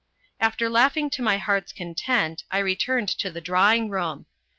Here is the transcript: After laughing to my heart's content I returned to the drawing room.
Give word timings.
After 0.39 0.67
laughing 0.67 1.11
to 1.11 1.21
my 1.21 1.37
heart's 1.37 1.71
content 1.71 2.43
I 2.49 2.57
returned 2.57 3.09
to 3.09 3.29
the 3.29 3.39
drawing 3.39 3.91
room. 3.91 4.25